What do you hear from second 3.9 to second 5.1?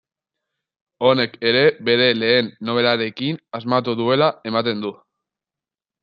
duela ematen du.